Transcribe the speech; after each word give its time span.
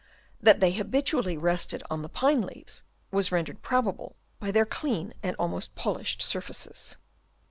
That 0.41 0.61
they 0.61 0.71
habitually 0.71 1.37
rested 1.37 1.83
on 1.91 2.01
the 2.01 2.09
pine 2.09 2.41
leaves, 2.41 2.81
was 3.11 3.31
rendered 3.31 3.61
probable 3.61 4.15
by 4.39 4.49
their 4.49 4.65
clean 4.65 5.13
and 5.21 5.35
almost 5.35 5.75
polished 5.75 6.23
surfaces. 6.23 6.97